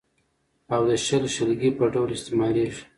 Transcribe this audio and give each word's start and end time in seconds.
او 0.73 0.81
د 0.89 0.91
شل، 1.05 1.23
شلګي 1.35 1.69
په 1.77 1.85
ډول 1.93 2.09
استعمالېږي. 2.17 2.81